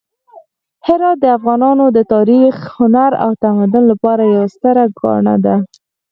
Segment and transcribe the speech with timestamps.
[0.87, 5.55] هرات د افغانانو د تاریخ، هنر او تمدن لپاره یوه ستره ګاڼه ده.